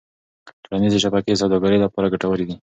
[0.63, 2.55] ټولنيزې شبکې د سوداګرۍ لپاره ګټورې دي.